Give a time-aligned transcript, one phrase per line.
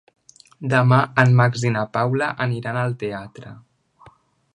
[0.69, 3.53] Demà en Max i na Paula aniran al teatre.